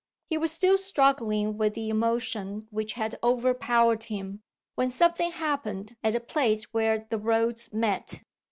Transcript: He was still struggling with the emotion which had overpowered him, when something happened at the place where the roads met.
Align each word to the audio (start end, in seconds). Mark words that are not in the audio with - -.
He 0.31 0.37
was 0.39 0.51
still 0.51 0.79
struggling 0.79 1.59
with 1.59 1.75
the 1.75 1.89
emotion 1.91 2.67
which 2.71 2.93
had 2.93 3.19
overpowered 3.21 4.05
him, 4.05 4.41
when 4.73 4.89
something 4.89 5.29
happened 5.31 5.95
at 6.03 6.13
the 6.13 6.19
place 6.19 6.73
where 6.73 7.05
the 7.11 7.19
roads 7.19 7.71
met. 7.71 8.23